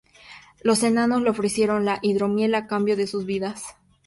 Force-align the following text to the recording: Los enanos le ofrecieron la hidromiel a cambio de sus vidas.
Los 0.63 0.81
enanos 0.81 1.21
le 1.21 1.29
ofrecieron 1.29 1.85
la 1.85 1.99
hidromiel 2.01 2.55
a 2.55 2.65
cambio 2.65 2.97
de 2.97 3.05
sus 3.05 3.27
vidas. 3.27 3.61